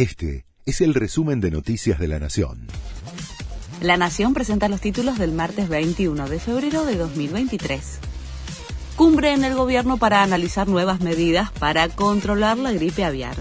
[0.00, 2.68] Este es el resumen de Noticias de la Nación.
[3.82, 7.98] La Nación presenta los títulos del martes 21 de febrero de 2023.
[8.96, 13.36] Cumbre en el gobierno para analizar nuevas medidas para controlar la gripe aviar.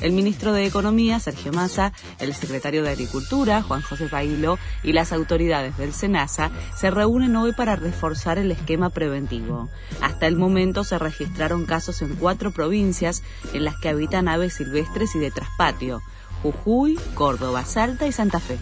[0.00, 5.12] El ministro de Economía, Sergio Massa, el secretario de Agricultura, Juan José Bailo, y las
[5.12, 9.68] autoridades del SENASA se reúnen hoy para reforzar el esquema preventivo.
[10.00, 15.14] Hasta el momento se registraron casos en cuatro provincias en las que habitan aves silvestres
[15.14, 16.00] y de traspatio,
[16.42, 18.58] Jujuy, Córdoba, Salta y Santa Fe.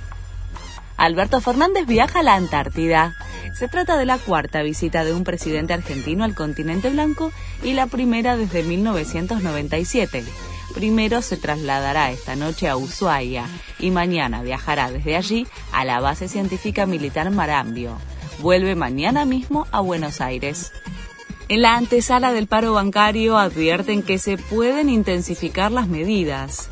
[0.96, 3.14] Alberto Fernández viaja a la Antártida.
[3.54, 7.30] Se trata de la cuarta visita de un presidente argentino al continente blanco
[7.62, 10.24] y la primera desde 1997.
[10.74, 13.46] Primero se trasladará esta noche a Ushuaia
[13.78, 17.96] y mañana viajará desde allí a la base científica militar Marambio.
[18.40, 20.72] Vuelve mañana mismo a Buenos Aires.
[21.48, 26.68] En la antesala del paro bancario advierten que se pueden intensificar las medidas.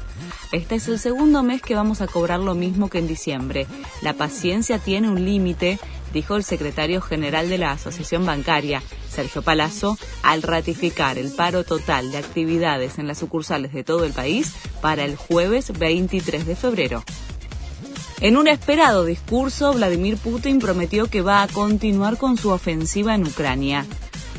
[0.52, 3.66] Este es el segundo mes que vamos a cobrar lo mismo que en diciembre.
[4.02, 5.78] La paciencia tiene un límite,
[6.16, 12.10] dijo el secretario general de la Asociación Bancaria, Sergio Palazzo, al ratificar el paro total
[12.10, 17.04] de actividades en las sucursales de todo el país para el jueves 23 de febrero.
[18.22, 23.26] En un esperado discurso, Vladimir Putin prometió que va a continuar con su ofensiva en
[23.26, 23.84] Ucrania.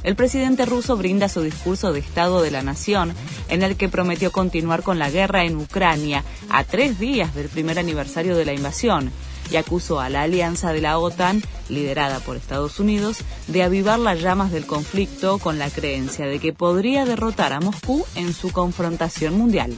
[0.02, 3.14] El presidente ruso brinda su discurso de Estado de la Nación,
[3.50, 7.78] en el que prometió continuar con la guerra en Ucrania a tres días del primer
[7.78, 9.12] aniversario de la invasión
[9.52, 14.22] y acusó a la alianza de la OTAN, liderada por Estados Unidos, de avivar las
[14.22, 19.38] llamas del conflicto con la creencia de que podría derrotar a Moscú en su confrontación
[19.38, 19.78] mundial.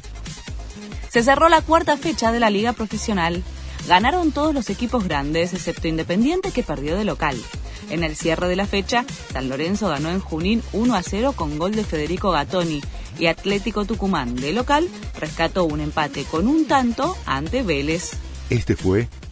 [1.09, 3.44] Se cerró la cuarta fecha de la liga profesional.
[3.88, 7.38] Ganaron todos los equipos grandes, excepto Independiente que perdió de local.
[7.90, 11.58] En el cierre de la fecha, San Lorenzo ganó en Junín 1 a 0 con
[11.58, 12.81] gol de Federico Gattoni
[13.17, 14.88] y Atlético Tucumán de local
[15.20, 18.12] rescató un empate con un tanto ante Vélez.
[18.50, 19.08] Este fue